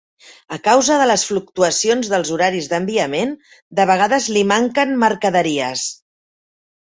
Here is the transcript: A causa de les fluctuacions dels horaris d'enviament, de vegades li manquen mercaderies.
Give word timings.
A 0.55 0.57
causa 0.67 0.95
de 1.01 1.05
les 1.09 1.25
fluctuacions 1.31 2.09
dels 2.13 2.31
horaris 2.37 2.69
d'enviament, 2.71 3.35
de 3.81 3.85
vegades 3.91 4.29
li 4.37 4.43
manquen 4.55 4.95
mercaderies. 5.05 5.85